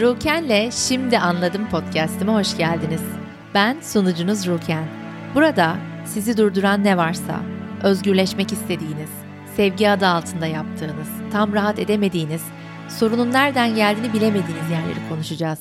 [0.00, 3.00] Ruken'le Şimdi Anladım podcast'ime hoş geldiniz.
[3.54, 4.84] Ben sunucunuz Ruken.
[5.34, 7.40] Burada sizi durduran ne varsa,
[7.82, 9.10] özgürleşmek istediğiniz,
[9.56, 12.42] sevgi adı altında yaptığınız, tam rahat edemediğiniz,
[12.88, 15.58] sorunun nereden geldiğini bilemediğiniz yerleri konuşacağız.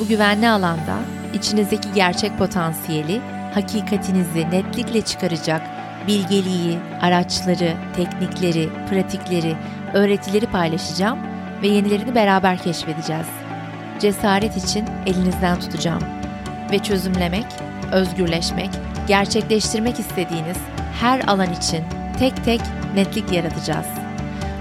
[0.00, 0.98] Bu güvenli alanda
[1.34, 3.20] içinizdeki gerçek potansiyeli,
[3.54, 5.62] hakikatinizi netlikle çıkaracak
[6.06, 9.56] bilgeliği, araçları, teknikleri, pratikleri,
[9.94, 11.18] öğretileri paylaşacağım
[11.62, 13.41] ve yenilerini beraber keşfedeceğiz.
[14.02, 16.02] Cesaret için elinizden tutacağım
[16.72, 17.44] ve çözümlemek,
[17.92, 18.70] özgürleşmek,
[19.08, 20.56] gerçekleştirmek istediğiniz
[21.00, 21.84] her alan için
[22.18, 22.60] tek tek
[22.94, 23.86] netlik yaratacağız.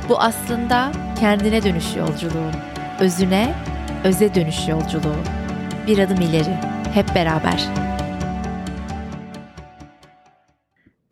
[0.09, 2.51] Bu aslında kendine dönüş yolculuğu,
[2.99, 3.53] özüne,
[4.03, 5.17] öze dönüş yolculuğu.
[5.87, 6.57] Bir adım ileri,
[6.93, 7.67] hep beraber.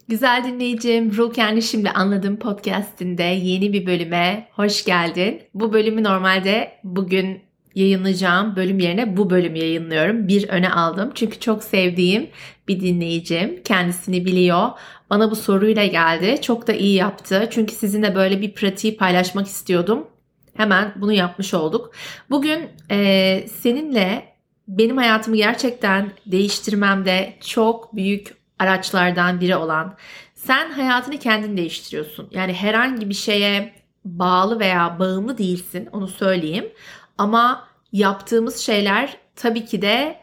[0.07, 5.41] Güzel dinleyicim, Ruken'li Şimdi Anladım podcastinde yeni bir bölüme hoş geldin.
[5.53, 10.27] Bu bölümü normalde bugün yayınlayacağım bölüm yerine bu bölümü yayınlıyorum.
[10.27, 11.11] Bir öne aldım.
[11.15, 12.29] Çünkü çok sevdiğim
[12.67, 13.63] bir dinleyicim.
[13.63, 14.69] Kendisini biliyor.
[15.09, 16.41] Bana bu soruyla geldi.
[16.41, 17.47] Çok da iyi yaptı.
[17.51, 20.07] Çünkü sizinle böyle bir pratiği paylaşmak istiyordum.
[20.53, 21.91] Hemen bunu yapmış olduk.
[22.29, 24.25] Bugün e, seninle
[24.67, 29.95] benim hayatımı gerçekten değiştirmemde çok büyük araçlardan biri olan
[30.35, 32.27] sen hayatını kendin değiştiriyorsun.
[32.31, 33.73] Yani herhangi bir şeye
[34.05, 36.65] bağlı veya bağımlı değilsin onu söyleyeyim.
[37.19, 40.19] Ama yaptığımız şeyler tabii ki de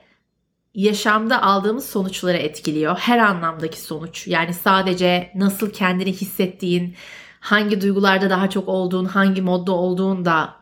[0.74, 2.98] yaşamda aldığımız sonuçları etkiliyor.
[2.98, 4.26] Her anlamdaki sonuç.
[4.26, 6.94] Yani sadece nasıl kendini hissettiğin,
[7.40, 10.54] hangi duygularda daha çok olduğun, hangi modda olduğun da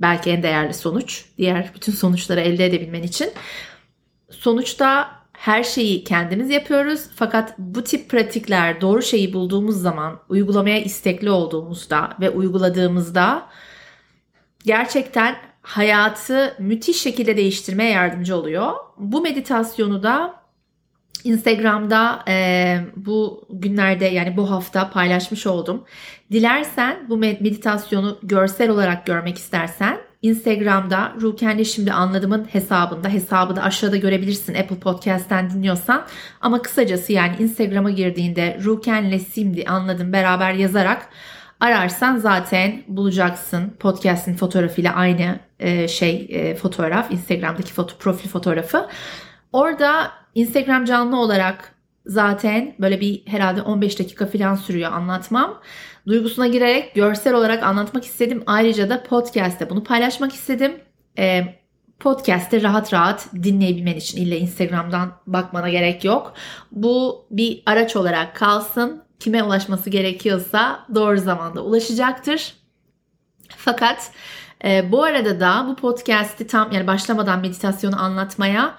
[0.00, 1.24] belki en değerli sonuç.
[1.38, 3.32] Diğer bütün sonuçları elde edebilmen için.
[4.30, 7.00] Sonuçta her şeyi kendimiz yapıyoruz.
[7.14, 13.48] Fakat bu tip pratikler doğru şeyi bulduğumuz zaman, uygulamaya istekli olduğumuzda ve uyguladığımızda
[14.66, 18.72] gerçekten hayatı müthiş şekilde değiştirmeye yardımcı oluyor.
[18.98, 20.34] Bu meditasyonu da
[21.24, 25.84] Instagram'da e, bu günlerde yani bu hafta paylaşmış oldum.
[26.32, 33.96] Dilersen bu meditasyonu görsel olarak görmek istersen Instagram'da Ruken'le şimdi anladımın hesabında hesabı da aşağıda
[33.96, 36.06] görebilirsin Apple Podcast'ten dinliyorsan
[36.40, 41.08] ama kısacası yani Instagram'a girdiğinde Ruken'le şimdi anladım beraber yazarak
[41.60, 48.88] ararsan zaten bulacaksın podcast'in fotoğrafıyla aynı e, şey e, fotoğraf Instagram'daki foto profil fotoğrafı
[49.52, 51.74] orada Instagram canlı olarak
[52.06, 55.60] zaten böyle bir herhalde 15 dakika falan sürüyor anlatmam.
[56.06, 58.42] Duygusuna girerek görsel olarak anlatmak istedim.
[58.46, 60.72] Ayrıca da podcast'te bunu paylaşmak istedim.
[61.18, 61.44] E,
[62.00, 66.34] podcast'te rahat rahat dinleyebilmen için illa Instagram'dan bakmana gerek yok.
[66.72, 69.05] Bu bir araç olarak kalsın.
[69.20, 72.54] Kime ulaşması gerekiyorsa doğru zamanda ulaşacaktır.
[73.56, 74.10] Fakat
[74.64, 78.78] e, bu arada da bu podcast'i tam yani başlamadan meditasyonu anlatmaya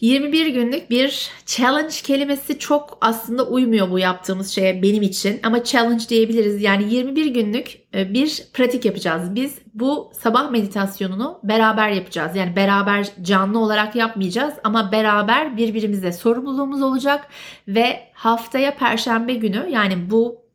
[0.00, 6.08] 21 günlük bir challenge kelimesi çok aslında uymuyor bu yaptığımız şeye benim için ama challenge
[6.08, 6.62] diyebiliriz.
[6.62, 9.34] Yani 21 günlük e, bir pratik yapacağız.
[9.34, 12.36] Biz bu sabah meditasyonunu beraber yapacağız.
[12.36, 17.28] Yani beraber canlı olarak yapmayacağız ama beraber birbirimize sorumluluğumuz olacak
[17.68, 20.46] ve haftaya perşembe günü yani bu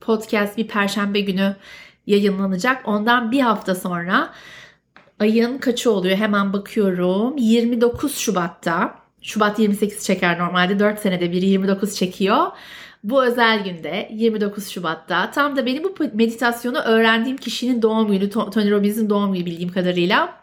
[0.00, 1.56] podcast bir perşembe günü
[2.06, 2.88] yayınlanacak.
[2.88, 4.32] Ondan bir hafta sonra
[5.20, 7.36] ayın kaçı oluyor hemen bakıyorum.
[7.36, 8.94] 29 Şubat'ta.
[9.22, 12.46] Şubat 28 çeker normalde 4 senede bir 29 çekiyor.
[13.04, 18.70] Bu özel günde 29 Şubat'ta tam da benim bu meditasyonu öğrendiğim kişinin doğum günü Tony
[18.70, 20.42] Robbins'in doğum günü bildiğim kadarıyla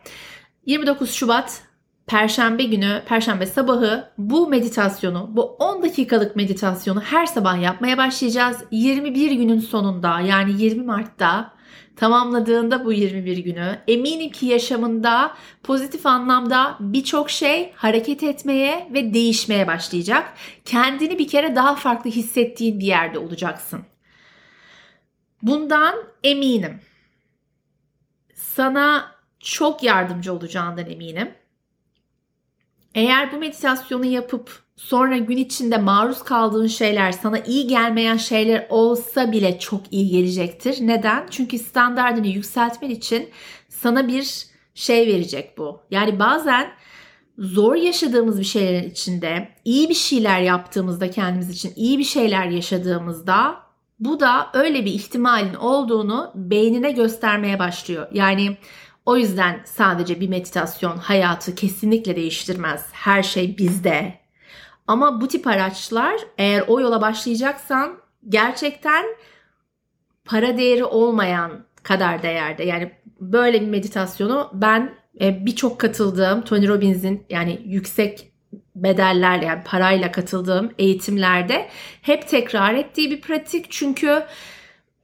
[0.66, 1.62] 29 Şubat
[2.08, 8.58] Perşembe günü, Perşembe sabahı bu meditasyonu, bu 10 dakikalık meditasyonu her sabah yapmaya başlayacağız.
[8.72, 11.53] 21 günün sonunda yani 20 Mart'ta
[11.96, 15.34] tamamladığında bu 21 günü eminim ki yaşamında
[15.64, 20.34] pozitif anlamda birçok şey hareket etmeye ve değişmeye başlayacak.
[20.66, 23.86] Kendini bir kere daha farklı hissettiğin bir yerde olacaksın.
[25.42, 26.82] Bundan eminim.
[28.34, 31.32] Sana çok yardımcı olacağından eminim.
[32.96, 39.32] Eğer bu meditasyonu yapıp sonra gün içinde maruz kaldığın şeyler sana iyi gelmeyen şeyler olsa
[39.32, 40.78] bile çok iyi gelecektir.
[40.82, 41.28] Neden?
[41.30, 43.30] Çünkü standartını yükseltmen için
[43.70, 45.82] sana bir şey verecek bu.
[45.92, 46.72] Yani bazen
[47.38, 53.56] zor yaşadığımız bir şeylerin içinde iyi bir şeyler yaptığımızda kendimiz için iyi bir şeyler yaşadığımızda
[54.00, 58.08] bu da öyle bir ihtimalin olduğunu beynine göstermeye başlıyor.
[58.14, 58.58] Yani
[59.06, 62.86] o yüzden sadece bir meditasyon hayatı kesinlikle değiştirmez.
[62.92, 64.20] Her şey bizde.
[64.88, 67.98] Ama bu tip araçlar eğer o yola başlayacaksan
[68.30, 69.06] gerçekten
[70.26, 72.64] para değeri olmayan kadar değerde.
[72.64, 78.32] Yani böyle bir meditasyonu ben e, birçok katıldığım Tony Robbins'in yani yüksek
[78.76, 81.70] bedellerle yani parayla katıldığım eğitimlerde
[82.02, 83.72] hep tekrar ettiği bir pratik.
[83.72, 84.24] Çünkü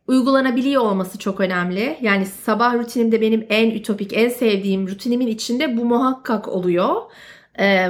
[0.09, 1.97] uygulanabiliyor olması çok önemli.
[2.01, 6.95] Yani sabah rutinimde benim en ütopik, en sevdiğim rutinimin içinde bu muhakkak oluyor.
[7.59, 7.89] Ee,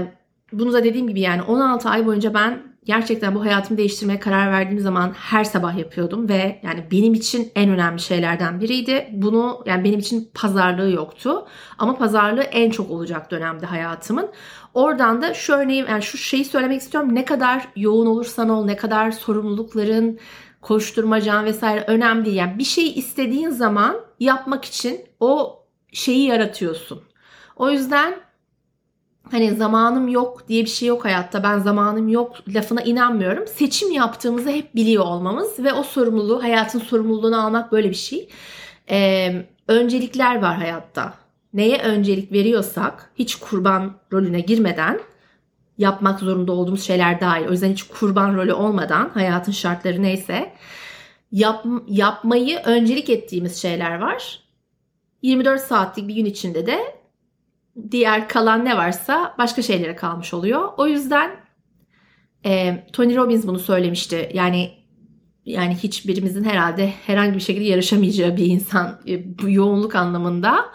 [0.53, 4.79] bunu da dediğim gibi yani 16 ay boyunca ben gerçekten bu hayatımı değiştirmeye karar verdiğim
[4.79, 9.07] zaman her sabah yapıyordum ve yani benim için en önemli şeylerden biriydi.
[9.11, 11.45] Bunu yani benim için pazarlığı yoktu
[11.77, 14.29] ama pazarlığı en çok olacak dönemde hayatımın.
[14.73, 17.15] Oradan da şu örneği yani şu şeyi söylemek istiyorum.
[17.15, 20.19] Ne kadar yoğun olursan ol, ne kadar sorumlulukların,
[20.61, 22.37] koşturmacan vesaire önemli değil.
[22.37, 25.63] Yani bir şeyi istediğin zaman yapmak için o
[25.93, 27.03] şeyi yaratıyorsun.
[27.55, 28.15] O yüzden
[29.31, 31.43] hani zamanım yok diye bir şey yok hayatta.
[31.43, 33.47] Ben zamanım yok lafına inanmıyorum.
[33.47, 38.29] Seçim yaptığımızı hep biliyor olmamız ve o sorumluluğu, hayatın sorumluluğunu almak böyle bir şey.
[38.89, 41.13] Ee, öncelikler var hayatta.
[41.53, 44.99] Neye öncelik veriyorsak hiç kurban rolüne girmeden
[45.79, 47.47] yapmak zorunda olduğumuz şeyler dahil.
[47.47, 50.53] O yüzden hiç kurban rolü olmadan hayatın şartları neyse
[51.31, 54.39] yap, yapmayı öncelik ettiğimiz şeyler var.
[55.21, 56.79] 24 saatlik bir gün içinde de
[57.91, 60.69] diğer kalan ne varsa başka şeylere kalmış oluyor.
[60.77, 61.31] O yüzden
[62.45, 64.31] e, Tony Robbins bunu söylemişti.
[64.33, 64.71] Yani
[65.45, 70.65] yani hiçbirimizin herhalde herhangi bir şekilde yarışamayacağı bir insan e, bu yoğunluk anlamında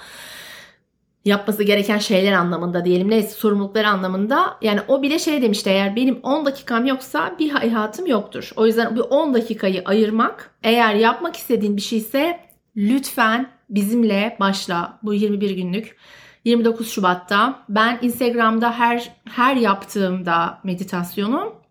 [1.25, 3.11] yapması gereken şeyler anlamında diyelim.
[3.11, 4.57] Neyse sorumlulukları anlamında.
[4.63, 8.51] Yani o bile şey demişti eğer benim 10 dakikam yoksa bir hayatım yoktur.
[8.57, 12.41] O yüzden bu 10 dakikayı ayırmak eğer yapmak istediğin bir şeyse
[12.77, 14.99] lütfen bizimle başla.
[15.03, 15.97] Bu 21 günlük
[16.45, 17.65] 29 Şubat'ta.
[17.69, 21.64] Ben Instagram'da her her yaptığımda meditasyonu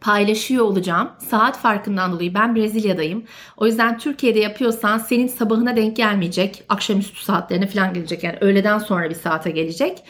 [0.00, 1.10] paylaşıyor olacağım.
[1.18, 3.24] Saat farkından dolayı ben Brezilya'dayım.
[3.56, 6.64] O yüzden Türkiye'de yapıyorsan senin sabahına denk gelmeyecek.
[6.68, 8.24] Akşamüstü saatlerine falan gelecek.
[8.24, 10.04] Yani öğleden sonra bir saate gelecek.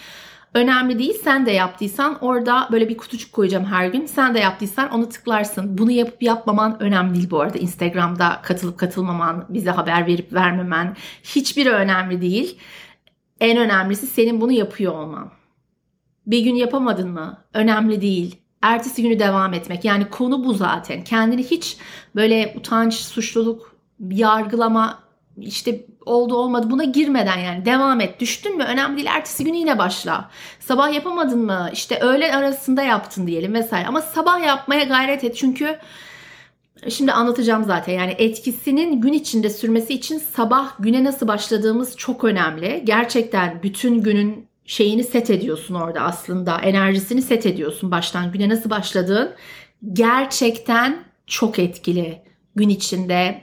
[0.54, 1.14] Önemli değil.
[1.24, 4.06] Sen de yaptıysan orada böyle bir kutucuk koyacağım her gün.
[4.06, 5.78] Sen de yaptıysan onu tıklarsın.
[5.78, 7.58] Bunu yapıp yapmaman önemli değil bu arada.
[7.58, 12.58] Instagram'da katılıp katılmaman, bize haber verip vermemen hiçbiri önemli değil.
[13.40, 15.30] En önemlisi senin bunu yapıyor olman.
[16.26, 17.44] Bir gün yapamadın mı?
[17.54, 19.84] Önemli değil ertesi günü devam etmek.
[19.84, 21.04] Yani konu bu zaten.
[21.04, 21.76] Kendini hiç
[22.16, 23.76] böyle utanç, suçluluk,
[24.10, 24.98] yargılama
[25.40, 28.20] işte oldu olmadı buna girmeden yani devam et.
[28.20, 30.30] Düştün mü önemli değil ertesi günü yine başla.
[30.60, 33.88] Sabah yapamadın mı işte öğlen arasında yaptın diyelim vesaire.
[33.88, 35.78] Ama sabah yapmaya gayret et çünkü
[36.88, 42.82] Şimdi anlatacağım zaten yani etkisinin gün içinde sürmesi için sabah güne nasıl başladığımız çok önemli.
[42.84, 46.58] Gerçekten bütün günün şeyini set ediyorsun orada aslında.
[46.58, 49.34] Enerjisini set ediyorsun baştan güne nasıl başladığın.
[49.92, 52.22] Gerçekten çok etkili
[52.56, 53.42] gün içinde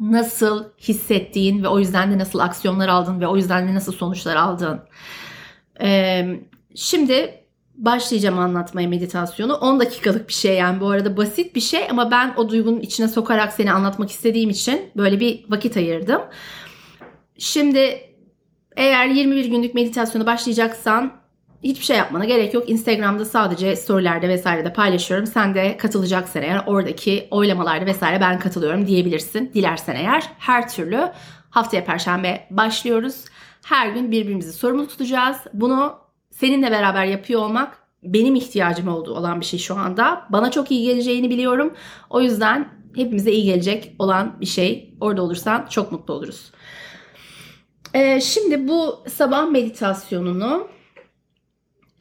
[0.00, 4.36] nasıl hissettiğin ve o yüzden de nasıl aksiyonlar aldın ve o yüzden de nasıl sonuçlar
[4.36, 4.80] aldın.
[5.80, 6.40] Ee,
[6.74, 7.44] şimdi
[7.74, 9.54] başlayacağım anlatmaya meditasyonu.
[9.54, 13.08] 10 dakikalık bir şey yani bu arada basit bir şey ama ben o duygunun içine
[13.08, 16.22] sokarak seni anlatmak istediğim için böyle bir vakit ayırdım.
[17.38, 18.11] Şimdi
[18.76, 21.12] eğer 21 günlük meditasyona başlayacaksan
[21.62, 22.70] hiçbir şey yapmana gerek yok.
[22.70, 25.26] Instagram'da sadece storylerde vesairede paylaşıyorum.
[25.26, 29.50] Sen de katılacaksan eğer oradaki oylamalarda vesaire ben katılıyorum diyebilirsin.
[29.54, 31.12] Dilersen eğer her türlü
[31.50, 33.24] haftaya perşembe başlıyoruz.
[33.64, 35.36] Her gün birbirimizi sorumlu tutacağız.
[35.52, 35.94] Bunu
[36.30, 40.26] seninle beraber yapıyor olmak benim ihtiyacım olduğu olan bir şey şu anda.
[40.30, 41.74] Bana çok iyi geleceğini biliyorum.
[42.10, 44.94] O yüzden hepimize iyi gelecek olan bir şey.
[45.00, 46.52] Orada olursan çok mutlu oluruz.
[47.94, 50.68] Ee, şimdi bu sabah meditasyonunu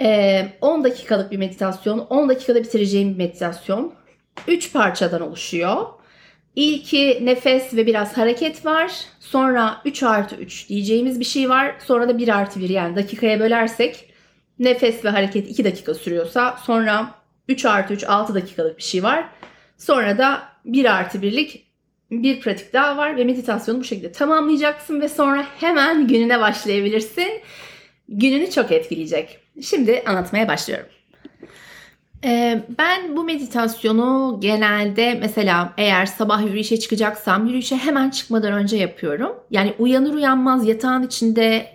[0.02, 3.94] e, 10 dakikalık bir meditasyon, 10 dakikada bitireceğim bir meditasyon.
[4.48, 5.86] 3 parçadan oluşuyor.
[6.56, 8.92] İlki nefes ve biraz hareket var.
[9.20, 11.76] Sonra 3 artı 3 diyeceğimiz bir şey var.
[11.88, 14.14] Sonra da 1 artı 1 yani dakikaya bölersek
[14.60, 17.16] nefes ve hareket 2 dakika sürüyorsa sonra
[17.48, 19.30] 3 artı 3 6 dakikalık bir şey var.
[19.78, 21.71] Sonra da 1 artı 1'lik
[22.12, 27.42] bir pratik daha var ve meditasyonu bu şekilde tamamlayacaksın ve sonra hemen gününe başlayabilirsin.
[28.10, 29.40] Gününü çok etkileyecek.
[29.62, 30.88] Şimdi anlatmaya başlıyorum.
[32.24, 39.32] Ee, ben bu meditasyonu genelde mesela eğer sabah yürüyüşe çıkacaksam yürüyüşe hemen çıkmadan önce yapıyorum.
[39.52, 41.68] Yani uyanır uyanmaz yatağın içinde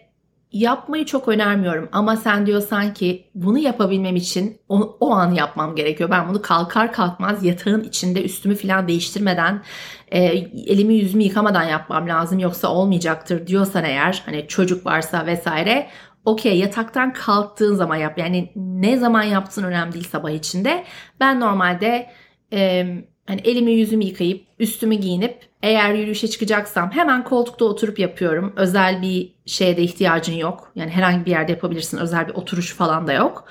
[0.58, 6.10] yapmayı çok önermiyorum ama sen diyorsan ki bunu yapabilmem için o, o an yapmam gerekiyor.
[6.10, 9.62] Ben bunu kalkar kalkmaz yatağın içinde üstümü falan değiştirmeden
[10.08, 10.22] e,
[10.66, 15.88] elimi yüzümü yıkamadan yapmam lazım yoksa olmayacaktır diyorsan eğer hani çocuk varsa vesaire
[16.24, 18.18] okey yataktan kalktığın zaman yap.
[18.18, 20.84] Yani ne zaman yaptığın önemli değil sabah içinde.
[21.20, 22.10] Ben normalde
[22.52, 22.86] e,
[23.26, 28.52] hani elimi yüzümü yıkayıp üstümü giyinip eğer yürüyüşe çıkacaksam hemen koltukta oturup yapıyorum.
[28.56, 30.72] Özel bir şeye de ihtiyacın yok.
[30.74, 31.98] Yani herhangi bir yerde yapabilirsin.
[31.98, 33.48] Özel bir oturuş falan da yok.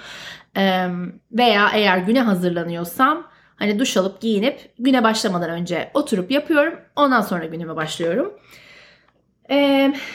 [0.57, 0.87] Ee,
[1.31, 6.79] veya eğer güne hazırlanıyorsam hani duş alıp giyinip güne başlamadan önce oturup yapıyorum.
[6.95, 8.33] Ondan sonra günüme başlıyorum.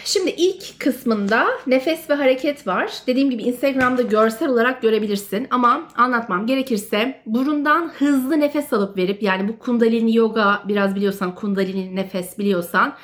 [0.05, 2.93] Şimdi ilk kısmında nefes ve hareket var.
[3.07, 9.49] Dediğim gibi Instagram'da görsel olarak görebilirsin ama anlatmam gerekirse burundan hızlı nefes alıp verip yani
[9.49, 12.97] bu kundalini yoga biraz biliyorsan kundalini nefes biliyorsan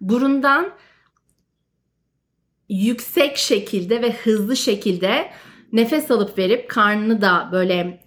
[0.00, 0.70] burundan
[2.68, 5.30] yüksek şekilde ve hızlı şekilde
[5.72, 8.00] nefes alıp verip karnını da böyle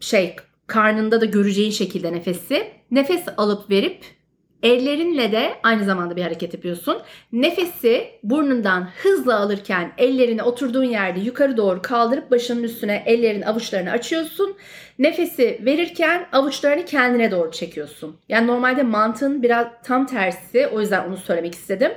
[0.00, 0.36] şey
[0.66, 4.19] karnında da göreceğin şekilde nefesi nefes alıp verip
[4.62, 6.98] Ellerinle de aynı zamanda bir hareket yapıyorsun.
[7.32, 14.56] Nefesi burnundan hızla alırken ellerini oturduğun yerde yukarı doğru kaldırıp başının üstüne ellerin avuçlarını açıyorsun.
[14.98, 18.16] Nefesi verirken avuçlarını kendine doğru çekiyorsun.
[18.28, 20.66] Yani normalde mantığın biraz tam tersi.
[20.66, 21.92] O yüzden onu söylemek istedim.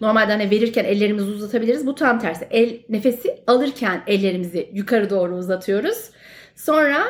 [0.00, 1.86] Normalde hani verirken ellerimizi uzatabiliriz.
[1.86, 2.46] Bu tam tersi.
[2.50, 6.10] El nefesi alırken ellerimizi yukarı doğru uzatıyoruz.
[6.56, 7.04] Sonra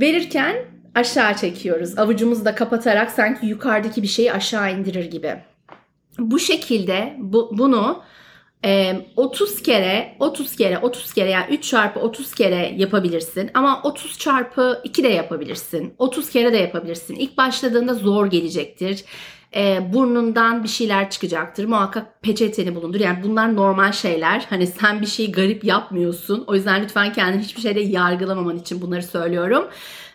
[0.00, 0.56] verirken
[0.96, 1.98] aşağı çekiyoruz.
[1.98, 5.36] Avucumuzu da kapatarak sanki yukarıdaki bir şeyi aşağı indirir gibi.
[6.18, 8.02] Bu şekilde bu, bunu
[8.64, 13.50] e, 30 kere 30 kere 30 kere yani 3 çarpı 30 kere yapabilirsin.
[13.54, 15.94] Ama 30 çarpı 2 de yapabilirsin.
[15.98, 17.14] 30 kere de yapabilirsin.
[17.14, 19.04] İlk başladığında zor gelecektir.
[19.56, 21.64] E, burnundan bir şeyler çıkacaktır.
[21.64, 23.00] Muhakkak peçeteni bulundur.
[23.00, 24.46] Yani bunlar normal şeyler.
[24.50, 26.44] Hani sen bir şeyi garip yapmıyorsun.
[26.46, 29.68] O yüzden lütfen kendini hiçbir şeyde yargılamaman için bunları söylüyorum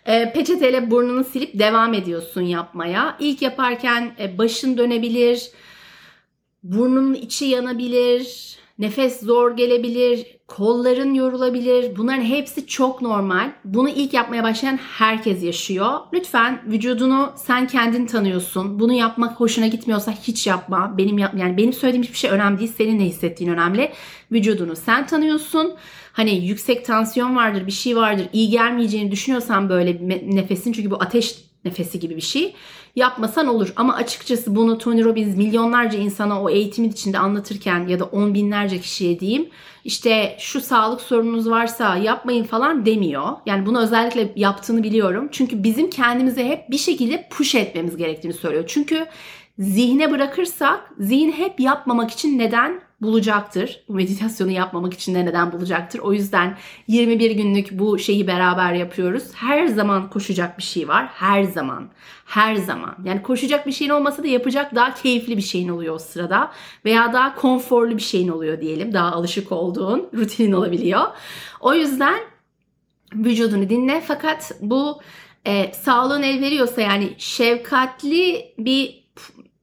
[0.05, 3.17] e, peçeteyle burnunu silip devam ediyorsun yapmaya.
[3.19, 5.51] İlk yaparken e, başın dönebilir,
[6.63, 11.95] burnunun içi yanabilir, nefes zor gelebilir, kolların yorulabilir.
[11.97, 13.51] Bunların hepsi çok normal.
[13.65, 15.99] Bunu ilk yapmaya başlayan herkes yaşıyor.
[16.13, 18.79] Lütfen vücudunu sen kendin tanıyorsun.
[18.79, 20.97] Bunu yapmak hoşuna gitmiyorsa hiç yapma.
[20.97, 22.71] Benim yap yani benim söylediğim hiçbir şey önemli değil.
[22.77, 23.91] Senin ne hissettiğin önemli.
[24.31, 25.73] Vücudunu sen tanıyorsun
[26.13, 29.99] hani yüksek tansiyon vardır, bir şey vardır, iyi gelmeyeceğini düşünüyorsan böyle
[30.35, 32.55] nefesin çünkü bu ateş nefesi gibi bir şey
[32.95, 33.73] yapmasan olur.
[33.75, 38.79] Ama açıkçası bunu Tony Robbins milyonlarca insana o eğitimin içinde anlatırken ya da on binlerce
[38.79, 39.49] kişiye diyeyim
[39.85, 43.27] işte şu sağlık sorununuz varsa yapmayın falan demiyor.
[43.45, 45.29] Yani bunu özellikle yaptığını biliyorum.
[45.31, 48.63] Çünkü bizim kendimize hep bir şekilde push etmemiz gerektiğini söylüyor.
[48.67, 49.07] Çünkü
[49.59, 53.83] zihne bırakırsak zihin hep yapmamak için neden bulacaktır.
[53.87, 55.99] Bu meditasyonu yapmamak için de neden bulacaktır.
[55.99, 59.23] O yüzden 21 günlük bu şeyi beraber yapıyoruz.
[59.33, 61.07] Her zaman koşacak bir şey var.
[61.13, 61.89] Her zaman.
[62.25, 62.95] Her zaman.
[63.05, 66.51] Yani koşacak bir şeyin olmasa da yapacak daha keyifli bir şeyin oluyor o sırada.
[66.85, 68.93] Veya daha konforlu bir şeyin oluyor diyelim.
[68.93, 71.07] Daha alışık olduğun rutinin olabiliyor.
[71.59, 72.19] O yüzden
[73.15, 74.01] vücudunu dinle.
[74.07, 75.01] Fakat bu
[75.45, 79.00] e, sağlığın el veriyorsa yani şefkatli bir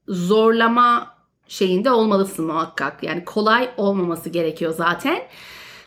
[0.09, 1.15] zorlama
[1.49, 3.03] şeyinde olmalısın muhakkak.
[3.03, 5.23] Yani kolay olmaması gerekiyor zaten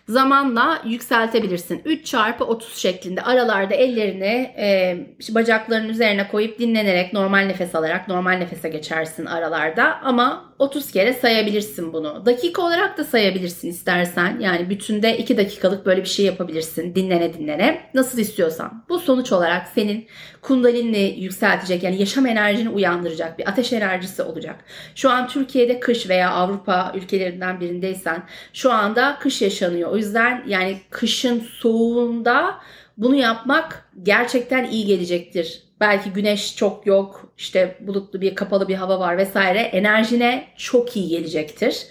[0.10, 1.82] zamanla yükseltebilirsin.
[1.86, 4.98] 3 çarpı 30 şeklinde aralarda ellerini e,
[5.30, 11.94] bacaklarının üzerine koyup dinlenerek normal nefes alarak normal nefese geçersin aralarda ama 30 kere sayabilirsin
[11.94, 12.26] bunu.
[12.26, 14.40] Dakika olarak da sayabilirsin istersen.
[14.40, 17.90] Yani bütünde 2 dakikalık böyle bir şey yapabilirsin dinlene dinlene.
[17.94, 18.86] Nasıl istiyorsan.
[18.90, 20.08] Bu sonuç olarak senin
[20.42, 24.66] kundalinini yükseltecek yani yaşam enerjini uyandıracak bir ateş enerjisi olacak.
[24.96, 29.92] Şu an Türkiye'de kış veya Avrupa ülkelerinden birindeysen şu anda kış yaşanıyor.
[29.92, 32.56] O yüzden yani kışın soğuğunda
[32.98, 35.71] bunu yapmak gerçekten iyi gelecektir.
[35.82, 39.60] Belki güneş çok yok, işte bulutlu bir kapalı bir hava var vesaire.
[39.60, 41.88] Enerjine çok iyi gelecektir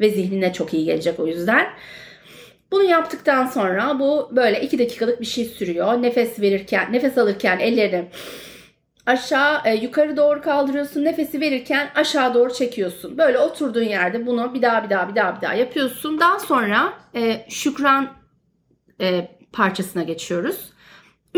[0.00, 1.66] ve zihnine çok iyi gelecek o yüzden.
[2.72, 6.02] Bunu yaptıktan sonra bu böyle 2 dakikalık bir şey sürüyor.
[6.02, 8.08] Nefes verirken, nefes alırken ellerini
[9.06, 11.04] aşağı e, yukarı doğru kaldırıyorsun.
[11.04, 13.18] Nefesi verirken aşağı doğru çekiyorsun.
[13.18, 16.20] Böyle oturduğun yerde bunu bir daha bir daha bir daha bir daha yapıyorsun.
[16.20, 18.08] Daha sonra e, şükran
[19.00, 20.72] e, parçasına geçiyoruz.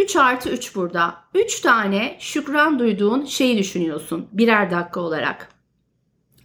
[0.01, 1.15] 3 artı 3 burada.
[1.35, 5.49] 3 tane şükran duyduğun şeyi düşünüyorsun birer dakika olarak.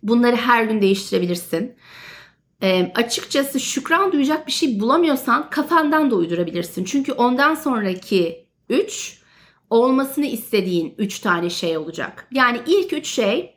[0.04, 1.76] Bunları her gün değiştirebilirsin.
[2.62, 6.84] E, açıkçası şükran duyacak bir şey bulamıyorsan kafandan da uydurabilirsin.
[6.84, 9.22] Çünkü ondan sonraki 3
[9.70, 12.28] olmasını istediğin 3 tane şey olacak.
[12.32, 13.56] Yani ilk 3 şey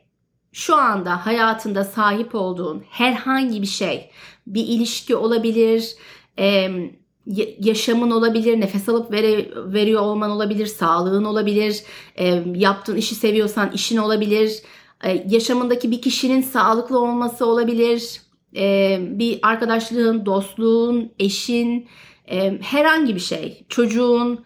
[0.51, 4.11] şu anda hayatında sahip olduğun herhangi bir şey.
[4.47, 5.95] Bir ilişki olabilir,
[6.39, 6.69] e,
[7.59, 11.83] yaşamın olabilir, nefes alıp vere, veriyor olman olabilir, sağlığın olabilir,
[12.15, 14.61] e, yaptığın işi seviyorsan işin olabilir,
[15.03, 18.21] e, yaşamındaki bir kişinin sağlıklı olması olabilir,
[18.55, 21.87] e, bir arkadaşlığın, dostluğun, eşin,
[22.31, 24.39] e, herhangi bir şey, çocuğun,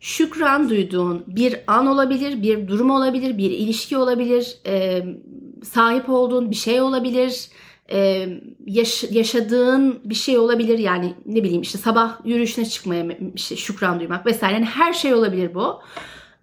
[0.00, 5.04] şükran duyduğun bir an olabilir, bir durum olabilir, bir ilişki olabilir, e,
[5.64, 7.48] sahip olduğun bir şey olabilir,
[7.92, 8.28] e,
[8.66, 10.78] yaş- yaşadığın bir şey olabilir.
[10.78, 14.54] Yani ne bileyim işte sabah yürüyüşüne çıkmaya işte şükran duymak vesaire.
[14.54, 15.80] Yani her şey olabilir bu.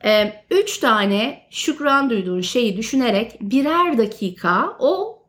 [0.05, 5.19] E, üç tane şükran duyduğun şeyi düşünerek birer dakika o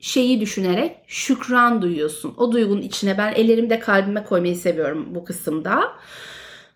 [0.00, 2.34] şeyi düşünerek şükran duyuyorsun.
[2.36, 5.92] O duygunun içine ben ellerimi de kalbime koymayı seviyorum bu kısımda.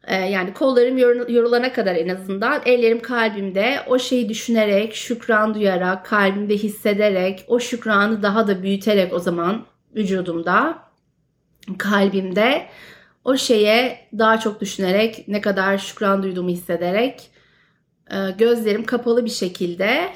[0.06, 2.62] Ee, yani kollarım yorulana kadar en azından.
[2.64, 3.76] Ellerim kalbimde.
[3.86, 9.66] O şeyi düşünerek, şükran duyarak, kalbimde hissederek, o şükranı daha da büyüterek o zaman
[9.96, 10.78] vücudumda,
[11.78, 12.66] kalbimde
[13.24, 17.30] o şeye daha çok düşünerek, ne kadar şükran duyduğumu hissederek
[18.10, 20.12] e, gözlerim kapalı bir şekilde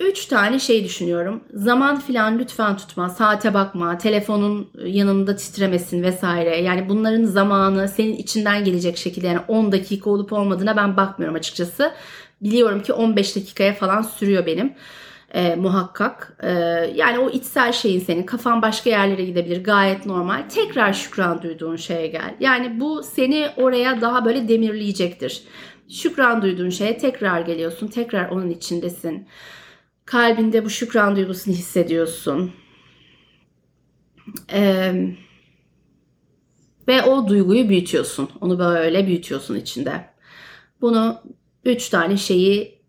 [0.00, 1.44] Üç tane şey düşünüyorum.
[1.54, 6.56] Zaman filan lütfen tutma, saate bakma, telefonun yanında titremesin vesaire.
[6.56, 11.92] Yani bunların zamanı senin içinden gelecek şekilde yani 10 dakika olup olmadığına ben bakmıyorum açıkçası.
[12.42, 14.74] Biliyorum ki 15 dakikaya falan sürüyor benim.
[15.34, 16.36] E, muhakkak.
[16.42, 16.50] E,
[16.94, 20.48] yani o içsel şeyin senin kafan başka yerlere gidebilir gayet normal.
[20.48, 22.34] Tekrar şükran duyduğun şeye gel.
[22.40, 25.42] Yani bu seni oraya daha böyle demirleyecektir.
[25.88, 27.86] Şükran duyduğun şeye tekrar geliyorsun.
[27.86, 29.26] Tekrar onun içindesin.
[30.12, 32.52] Kalbinde bu şükran duygusunu hissediyorsun.
[34.52, 34.92] Ee,
[36.88, 38.28] ve o duyguyu büyütüyorsun.
[38.40, 40.04] Onu böyle büyütüyorsun içinde.
[40.80, 41.22] Bunu
[41.64, 42.82] üç tane şeyi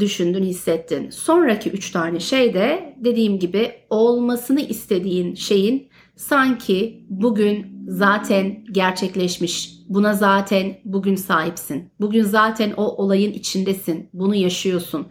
[0.00, 1.10] düşündün, hissettin.
[1.10, 9.70] Sonraki üç tane şey de dediğim gibi olmasını istediğin şeyin sanki bugün zaten gerçekleşmiş.
[9.88, 11.90] Buna zaten bugün sahipsin.
[12.00, 14.08] Bugün zaten o olayın içindesin.
[14.12, 15.06] Bunu yaşıyorsun.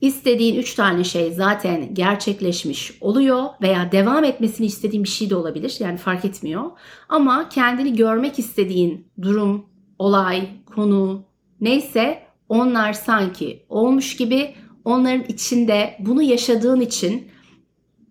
[0.00, 5.76] İstediğin üç tane şey zaten gerçekleşmiş oluyor veya devam etmesini istediğin bir şey de olabilir.
[5.78, 6.70] Yani fark etmiyor.
[7.08, 9.66] Ama kendini görmek istediğin durum,
[9.98, 11.24] olay, konu
[11.60, 14.54] neyse onlar sanki olmuş gibi
[14.84, 17.30] onların içinde bunu yaşadığın için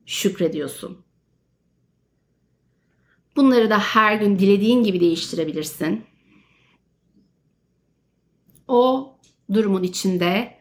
[0.06, 0.98] şükrediyorsun.
[3.36, 6.04] Bunları da her gün dilediğin gibi değiştirebilirsin.
[8.68, 9.14] O
[9.54, 10.59] durumun içinde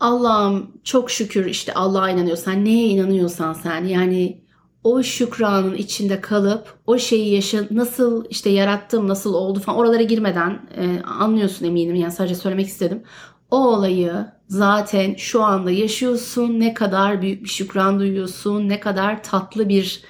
[0.00, 3.84] Allah'ım çok şükür işte Allah'a inanıyorsan neye inanıyorsan sen.
[3.84, 4.44] Yani
[4.84, 10.68] o şükranın içinde kalıp o şeyi yaşa nasıl işte yarattım nasıl oldu falan oralara girmeden
[10.76, 11.94] e, anlıyorsun eminim.
[11.94, 13.02] Yani sadece söylemek istedim.
[13.50, 16.60] O olayı zaten şu anda yaşıyorsun.
[16.60, 18.68] Ne kadar büyük bir şükran duyuyorsun.
[18.68, 20.02] Ne kadar tatlı bir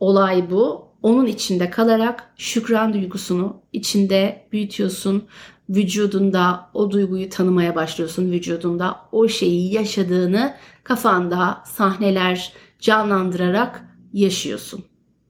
[0.00, 0.88] olay bu.
[1.02, 5.28] Onun içinde kalarak şükran duygusunu içinde büyütüyorsun
[5.68, 8.32] vücudunda o duyguyu tanımaya başlıyorsun.
[8.32, 10.54] Vücudunda o şeyi yaşadığını
[10.84, 14.84] kafanda sahneler canlandırarak yaşıyorsun.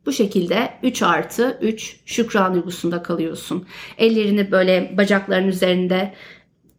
[0.07, 3.66] Bu şekilde 3 artı 3 şükran duygusunda kalıyorsun.
[3.98, 6.14] Ellerini böyle bacakların üzerinde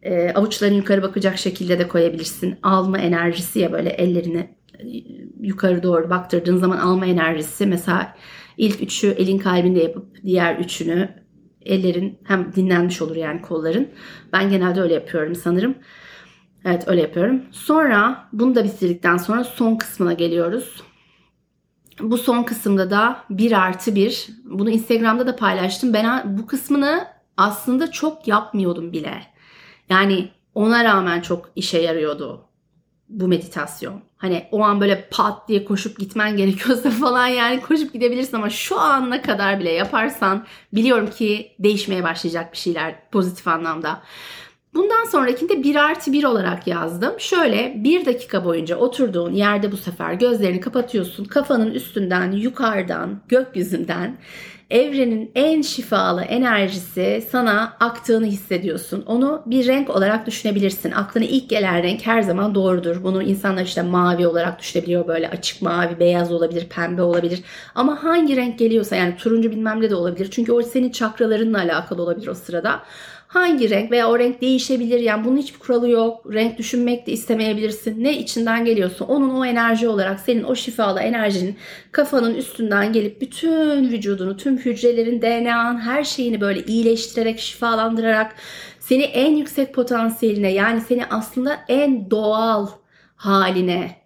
[0.02, 2.58] e, avuçların yukarı bakacak şekilde de koyabilirsin.
[2.62, 4.84] Alma enerjisi ya böyle ellerini e,
[5.40, 7.66] yukarı doğru baktırdığın zaman alma enerjisi.
[7.66, 8.16] Mesela
[8.56, 11.08] ilk üçü elin kalbinde yapıp diğer üçünü
[11.62, 13.88] ellerin hem dinlenmiş olur yani kolların.
[14.32, 15.74] Ben genelde öyle yapıyorum sanırım.
[16.64, 17.42] Evet öyle yapıyorum.
[17.50, 20.82] Sonra bunu da bitirdikten sonra son kısmına geliyoruz.
[22.00, 24.28] Bu son kısımda da 1 artı 1.
[24.44, 25.94] Bunu Instagram'da da paylaştım.
[25.94, 29.22] Ben bu kısmını aslında çok yapmıyordum bile.
[29.88, 32.49] Yani ona rağmen çok işe yarıyordu
[33.10, 34.02] bu meditasyon.
[34.16, 38.80] Hani o an böyle pat diye koşup gitmen gerekiyorsa falan yani koşup gidebilirsin ama şu
[38.80, 44.02] ana kadar bile yaparsan biliyorum ki değişmeye başlayacak bir şeyler pozitif anlamda.
[44.74, 47.14] Bundan sonrakinde 1 artı 1 olarak yazdım.
[47.18, 51.24] Şöyle bir dakika boyunca oturduğun yerde bu sefer gözlerini kapatıyorsun.
[51.24, 54.18] Kafanın üstünden, yukarıdan, gökyüzünden
[54.70, 59.02] evrenin en şifalı enerjisi sana aktığını hissediyorsun.
[59.06, 60.92] Onu bir renk olarak düşünebilirsin.
[60.92, 63.04] Aklına ilk gelen renk her zaman doğrudur.
[63.04, 65.08] Bunu insanlar işte mavi olarak düşünebiliyor.
[65.08, 67.42] Böyle açık mavi, beyaz olabilir, pembe olabilir.
[67.74, 70.28] Ama hangi renk geliyorsa yani turuncu bilmem ne de olabilir.
[70.30, 72.82] Çünkü o senin çakralarınla alakalı olabilir o sırada
[73.30, 75.00] hangi renk veya o renk değişebilir.
[75.00, 76.32] Yani bunun hiçbir kuralı yok.
[76.32, 78.04] Renk düşünmek de istemeyebilirsin.
[78.04, 81.56] Ne içinden geliyorsa onun o enerji olarak senin o şifalı enerjinin
[81.92, 88.34] kafanın üstünden gelip bütün vücudunu, tüm hücrelerin, DNA'nın her şeyini böyle iyileştirerek, şifalandırarak
[88.80, 92.66] seni en yüksek potansiyeline yani seni aslında en doğal
[93.16, 93.99] haline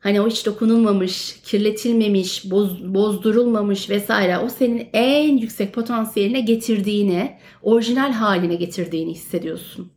[0.00, 8.12] Hani o hiç dokunulmamış, kirletilmemiş, boz, bozdurulmamış vesaire o senin en yüksek potansiyeline getirdiğini, orijinal
[8.12, 9.90] haline getirdiğini hissediyorsun.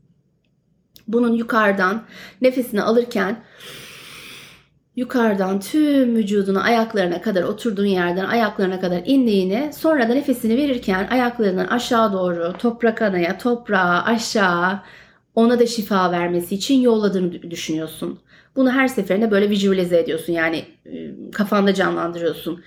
[1.08, 2.04] Bunun yukarıdan
[2.42, 3.44] nefesini alırken
[4.96, 11.68] yukarıdan tüm vücuduna ayaklarına kadar oturduğun yerden ayaklarına kadar indiğini sonra da nefesini verirken ayaklarından
[11.68, 14.80] aşağı doğru toprak anaya toprağa aşağı
[15.36, 18.20] ona da şifa vermesi için yolladığını düşünüyorsun.
[18.56, 20.66] Bunu her seferinde böyle visualize ediyorsun yani
[21.34, 22.64] kafanda canlandırıyorsun.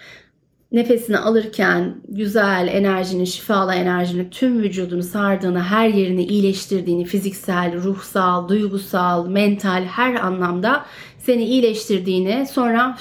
[0.73, 9.27] Nefesini alırken güzel enerjinin, şifalı enerjinin tüm vücudunu sardığını, her yerini iyileştirdiğini, fiziksel, ruhsal, duygusal,
[9.29, 10.85] mental her anlamda
[11.19, 12.99] seni iyileştirdiğini sonra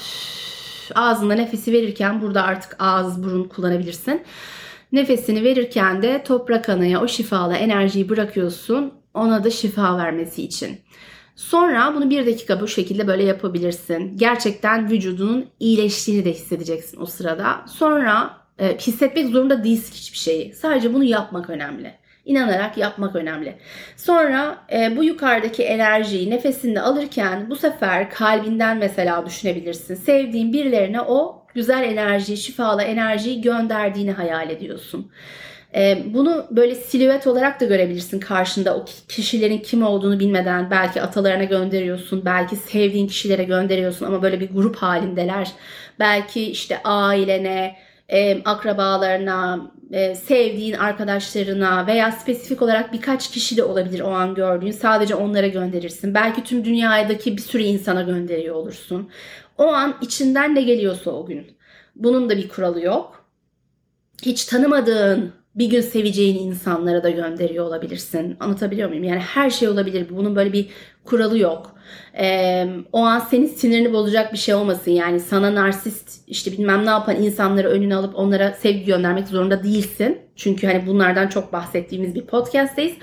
[0.94, 4.22] ağzında nefesi verirken burada artık ağız burun kullanabilirsin.
[4.92, 10.80] Nefesini verirken de toprak anaya o şifalı enerjiyi bırakıyorsun ona da şifa vermesi için.
[11.36, 14.16] Sonra bunu bir dakika bu şekilde böyle yapabilirsin.
[14.16, 17.64] Gerçekten vücudunun iyileştiğini de hissedeceksin o sırada.
[17.66, 20.52] Sonra e, hissetmek zorunda değilsin hiçbir şeyi.
[20.52, 21.94] Sadece bunu yapmak önemli.
[22.24, 23.56] İnanarak yapmak önemli.
[23.96, 29.94] Sonra e, bu yukarıdaki enerjiyi nefesinde alırken bu sefer kalbinden mesela düşünebilirsin.
[29.94, 35.12] Sevdiğin birilerine o güzel enerjiyi, şifalı enerjiyi gönderdiğini hayal ediyorsun.
[35.74, 41.44] E, bunu böyle silüet olarak da görebilirsin karşında o kişilerin kim olduğunu bilmeden belki atalarına
[41.44, 45.52] gönderiyorsun, belki sevdiğin kişilere gönderiyorsun ama böyle bir grup halindeler.
[45.98, 47.76] Belki işte ailene,
[48.08, 54.70] e, akrabalarına, e, sevdiğin arkadaşlarına veya spesifik olarak birkaç kişi de olabilir o an gördüğün.
[54.70, 56.14] Sadece onlara gönderirsin.
[56.14, 59.10] Belki tüm dünyadaki bir sürü insana gönderiyor olursun.
[59.58, 61.56] O an içinden ne geliyorsa o gün.
[61.96, 63.24] Bunun da bir kuralı yok.
[64.22, 68.36] Hiç tanımadığın bir gün seveceğin insanlara da gönderiyor olabilirsin.
[68.40, 69.04] Anlatabiliyor muyum?
[69.04, 70.06] Yani her şey olabilir.
[70.10, 70.68] Bunun böyle bir
[71.04, 71.76] kuralı yok.
[72.18, 74.90] Ee, o an senin sinirini bozacak bir şey olmasın.
[74.90, 80.18] Yani sana narsist işte bilmem ne yapan insanları önüne alıp onlara sevgi göndermek zorunda değilsin.
[80.36, 82.94] Çünkü hani bunlardan çok bahsettiğimiz bir podcast'teyiz.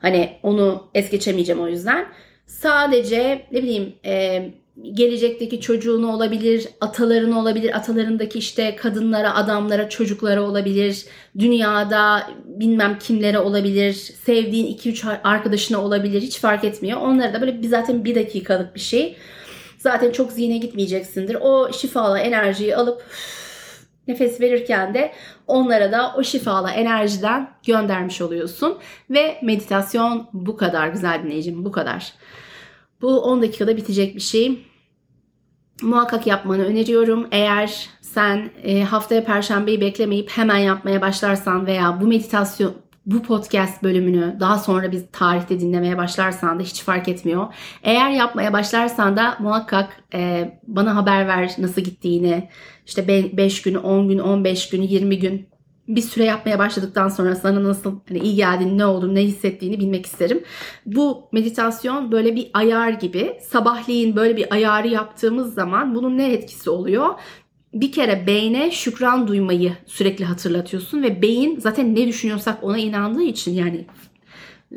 [0.00, 2.06] Hani onu es geçemeyeceğim o yüzden.
[2.46, 4.44] Sadece ne bileyim e,
[4.82, 11.04] gelecekteki çocuğunu olabilir, atalarını olabilir, atalarındaki işte kadınlara, adamlara, çocuklara olabilir,
[11.38, 17.00] dünyada bilmem kimlere olabilir, sevdiğin 2-3 arkadaşına olabilir, hiç fark etmiyor.
[17.00, 19.16] Onlara da böyle bir zaten bir dakikalık bir şey.
[19.78, 21.36] Zaten çok zihne gitmeyeceksindir.
[21.40, 23.02] O şifalı enerjiyi alıp
[24.08, 25.12] nefes verirken de
[25.46, 28.78] onlara da o şifalı enerjiden göndermiş oluyorsun.
[29.10, 32.12] Ve meditasyon bu kadar güzel dinleyicim bu kadar.
[33.02, 34.66] Bu 10 dakikada bitecek bir şey
[35.82, 37.28] muhakkak yapmanı öneriyorum.
[37.30, 42.74] Eğer sen e, haftaya perşembeyi beklemeyip hemen yapmaya başlarsan veya bu meditasyon
[43.06, 47.54] bu podcast bölümünü daha sonra bir tarihte dinlemeye başlarsan da hiç fark etmiyor.
[47.82, 52.48] Eğer yapmaya başlarsan da muhakkak e, bana haber ver nasıl gittiğini.
[52.86, 55.48] İşte 5 gün, 10 gün, 15 gün, 20 gün
[55.96, 60.06] bir süre yapmaya başladıktan sonra sana nasıl hani iyi geldiğini, ne olduğunu, ne hissettiğini bilmek
[60.06, 60.44] isterim.
[60.86, 63.38] Bu meditasyon böyle bir ayar gibi.
[63.42, 67.14] Sabahleyin böyle bir ayarı yaptığımız zaman bunun ne etkisi oluyor?
[67.74, 73.52] bir kere beyne şükran duymayı sürekli hatırlatıyorsun ve beyin zaten ne düşünüyorsak ona inandığı için
[73.52, 73.86] yani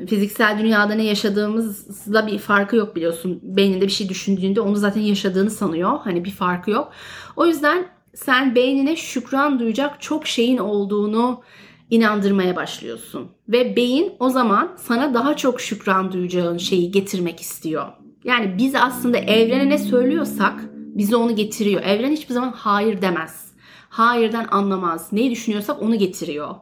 [0.08, 3.40] fiziksel dünyada ne yaşadığımızla bir farkı yok biliyorsun.
[3.44, 6.00] Beyninde bir şey düşündüğünde onu zaten yaşadığını sanıyor.
[6.04, 6.92] Hani bir farkı yok.
[7.36, 11.42] O yüzden sen beynine şükran duyacak çok şeyin olduğunu
[11.90, 13.32] inandırmaya başlıyorsun.
[13.50, 17.88] Ve beyin o zaman sana daha çok şükran duyacağın şeyi getirmek istiyor.
[18.24, 21.82] Yani biz aslında evrene ne söylüyorsak bize onu getiriyor.
[21.84, 23.54] Evren hiçbir zaman hayır demez.
[23.90, 25.08] Hayırdan anlamaz.
[25.12, 26.56] Neyi düşünüyorsak onu getiriyor.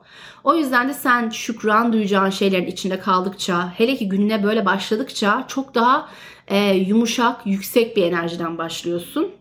[0.44, 5.76] O yüzden de sen şükran duyacağın şeylerin içinde kaldıkça, hele ki gününe böyle başladıkça çok
[5.76, 6.10] daha
[6.48, 9.41] e, yumuşak, yüksek bir enerjiden başlıyorsun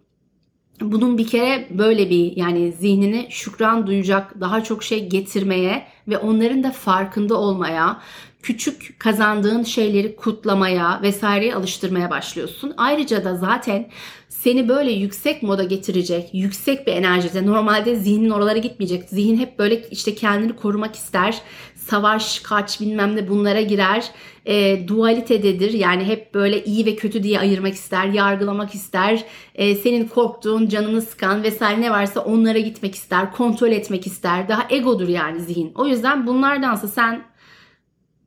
[0.81, 6.65] bunun bir kere böyle bir yani zihnini şükran duyacak daha çok şey getirmeye ve onların
[6.65, 8.01] da farkında olmaya,
[8.43, 12.75] küçük kazandığın şeyleri kutlamaya vesaireye alıştırmaya başlıyorsun.
[12.77, 13.91] Ayrıca da zaten
[14.29, 17.47] seni böyle yüksek moda getirecek, yüksek bir enerjide.
[17.47, 19.09] Normalde zihnin oralara gitmeyecek.
[19.09, 21.43] Zihin hep böyle işte kendini korumak ister.
[21.81, 24.11] Savaş, kaç bilmem ne bunlara girer.
[24.47, 25.73] E, dualitededir.
[25.73, 29.25] Yani hep böyle iyi ve kötü diye ayırmak ister, yargılamak ister.
[29.55, 34.49] E, senin korktuğun, canını sıkan vesaire ne varsa onlara gitmek ister, kontrol etmek ister.
[34.49, 35.73] Daha egodur yani zihin.
[35.75, 37.23] O yüzden bunlardansa sen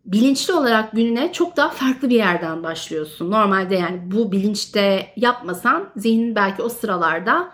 [0.05, 3.31] bilinçli olarak gününe çok daha farklı bir yerden başlıyorsun.
[3.31, 7.51] Normalde yani bu bilinçte yapmasan zihnin belki o sıralarda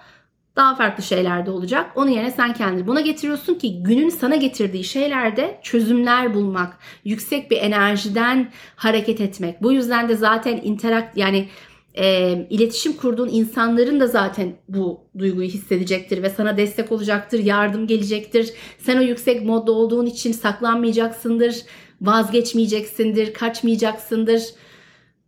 [0.60, 1.92] daha farklı şeylerde olacak.
[1.96, 7.58] Onun yerine sen kendini buna getiriyorsun ki günün sana getirdiği şeylerde çözümler bulmak, yüksek bir
[7.58, 9.64] enerjiden hareket etmek.
[9.64, 11.50] Bu yüzden de zaten interakt yani
[11.94, 18.54] e, iletişim kurduğun insanların da zaten bu duyguyu hissedecektir ve sana destek olacaktır, yardım gelecektir.
[18.80, 21.56] Sen o yüksek modda olduğun için saklanmayacaksındır
[22.02, 24.44] vazgeçmeyeceksindir, kaçmayacaksındır.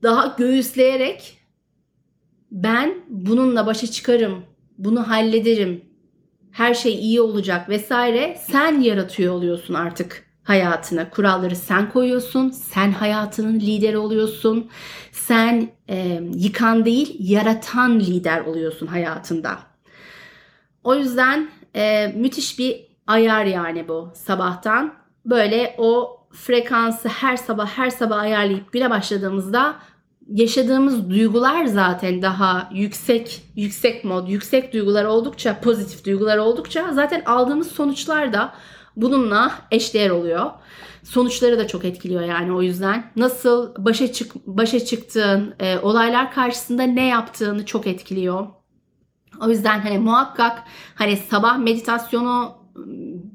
[0.03, 1.37] Daha göğüsleyerek
[2.51, 4.43] ben bununla başa çıkarım,
[4.85, 5.85] bunu hallederim,
[6.51, 11.09] her şey iyi olacak vesaire sen yaratıyor oluyorsun artık hayatına.
[11.09, 14.69] Kuralları sen koyuyorsun, sen hayatının lideri oluyorsun.
[15.11, 19.59] Sen e, yıkan değil, yaratan lider oluyorsun hayatında.
[20.83, 24.93] O yüzden e, müthiş bir ayar yani bu sabahtan.
[25.25, 29.75] Böyle o frekansı her sabah her sabah ayarlayıp güne başladığımızda
[30.31, 37.71] yaşadığımız duygular zaten daha yüksek yüksek mod, yüksek duygular oldukça, pozitif duygular oldukça zaten aldığımız
[37.71, 38.53] sonuçlar da
[38.95, 40.51] bununla eşdeğer oluyor.
[41.03, 43.11] Sonuçları da çok etkiliyor yani o yüzden.
[43.15, 48.47] Nasıl başa çık başa çıktığın, e, olaylar karşısında ne yaptığını çok etkiliyor.
[49.41, 50.63] O yüzden hani muhakkak
[50.95, 52.55] hani sabah meditasyonu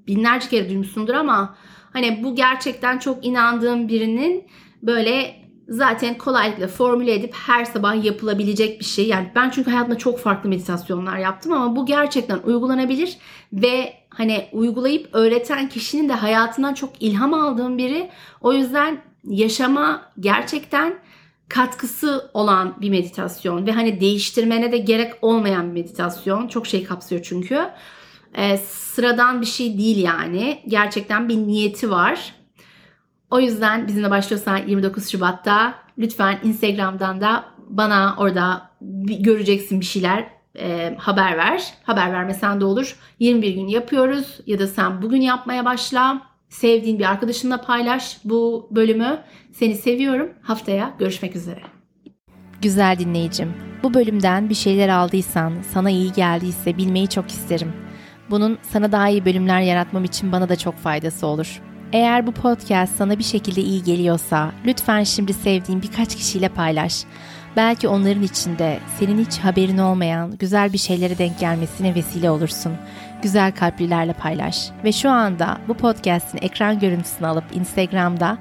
[0.09, 1.57] binlerce kere duymuşsundur ama
[1.93, 4.47] hani bu gerçekten çok inandığım birinin
[4.83, 9.09] böyle zaten kolaylıkla formüle edip her sabah yapılabilecek bir şey.
[9.09, 13.17] Yani ben çünkü hayatımda çok farklı meditasyonlar yaptım ama bu gerçekten uygulanabilir
[13.53, 18.11] ve hani uygulayıp öğreten kişinin de hayatından çok ilham aldığım biri.
[18.41, 20.99] O yüzden yaşama gerçekten
[21.49, 26.49] katkısı olan bir meditasyon ve hani değiştirmene de gerek olmayan bir meditasyon.
[26.49, 27.61] Çok şey kapsıyor çünkü.
[28.35, 30.63] Ee, sıradan bir şey değil yani.
[30.69, 32.35] Gerçekten bir niyeti var.
[33.31, 38.71] O yüzden bizimle başlıyorsan 29 Şubat'ta lütfen Instagram'dan da bana orada
[39.21, 40.27] göreceksin bir şeyler
[40.59, 41.75] e, haber ver.
[41.85, 42.97] Haber vermesen de olur.
[43.19, 46.23] 21 gün yapıyoruz ya da sen bugün yapmaya başla.
[46.49, 49.19] Sevdiğin bir arkadaşınla paylaş bu bölümü.
[49.53, 50.31] Seni seviyorum.
[50.43, 51.61] Haftaya görüşmek üzere.
[52.63, 53.55] Güzel dinleyicim.
[53.83, 57.73] Bu bölümden bir şeyler aldıysan, sana iyi geldiyse bilmeyi çok isterim.
[58.31, 61.63] Bunun sana daha iyi bölümler yaratmam için bana da çok faydası olur.
[61.97, 67.05] Eğer bu podcast sana bir şekilde iyi geliyorsa lütfen şimdi sevdiğin birkaç kişiyle paylaş.
[67.57, 72.73] Belki onların içinde senin hiç haberin olmayan güzel bir şeylere denk gelmesine vesile olursun.
[73.23, 74.69] Güzel kalplilerle paylaş.
[74.85, 78.39] Ve şu anda bu podcast'in ekran görüntüsünü alıp Instagram'da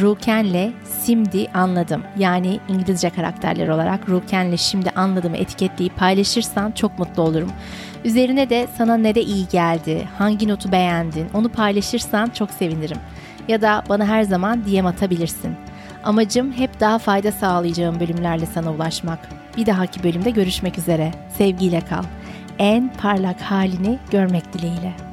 [0.00, 0.72] Ruken'le
[1.06, 2.02] şimdi anladım.
[2.18, 7.52] Yani İngilizce karakterler olarak Ruken'le şimdi anladımı etiketleyip paylaşırsan çok mutlu olurum.
[8.04, 12.98] Üzerine de sana ne de iyi geldi, hangi notu beğendin onu paylaşırsan çok sevinirim.
[13.48, 15.56] Ya da bana her zaman DM atabilirsin.
[16.04, 19.18] Amacım hep daha fayda sağlayacağım bölümlerle sana ulaşmak.
[19.56, 21.12] Bir dahaki bölümde görüşmek üzere.
[21.38, 22.04] Sevgiyle kal.
[22.58, 25.07] En parlak halini görmek dileğiyle.